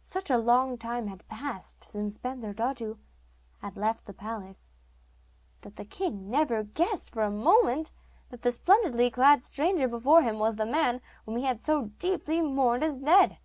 Such 0.00 0.30
a 0.30 0.38
long 0.38 0.78
time 0.78 1.08
had 1.08 1.28
passed 1.28 1.84
since 1.84 2.16
Bensurdatu 2.16 2.96
had 3.58 3.76
left 3.76 4.06
the 4.06 4.14
palace, 4.14 4.72
that 5.60 5.76
the 5.76 5.84
king 5.84 6.30
never 6.30 6.62
guessed 6.62 7.12
for 7.12 7.22
a 7.22 7.30
moment 7.30 7.92
that 8.30 8.40
the 8.40 8.52
splendidly 8.52 9.10
clad 9.10 9.44
stranger 9.44 9.86
before 9.86 10.22
him 10.22 10.38
was 10.38 10.56
the 10.56 10.64
man 10.64 11.02
whom 11.26 11.36
he 11.36 11.44
had 11.44 11.60
so 11.60 11.90
deeply 11.98 12.40
mourned 12.40 12.84
as 12.84 13.02
dead. 13.02 13.38